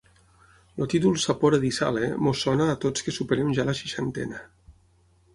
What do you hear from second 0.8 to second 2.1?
El títol "Sapore di sale"